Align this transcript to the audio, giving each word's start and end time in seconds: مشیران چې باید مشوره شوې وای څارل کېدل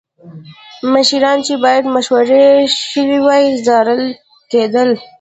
مشیران 0.93 1.37
چې 1.47 1.53
باید 1.63 1.85
مشوره 1.95 2.43
شوې 2.91 3.19
وای 3.25 3.43
څارل 3.65 4.03
کېدل 4.51 4.89